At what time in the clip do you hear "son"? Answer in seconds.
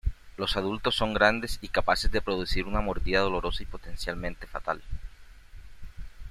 0.95-1.13